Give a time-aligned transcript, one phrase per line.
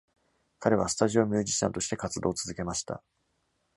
[0.57, 3.03] 彼は、スタジオミュージシャンとして活動を続けました。